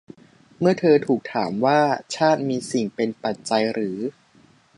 [0.59, 1.79] เมื่อเธอถูกถามว่า
[2.15, 3.97] ชาติมีสิ่งเป็นปัจจัยหรือ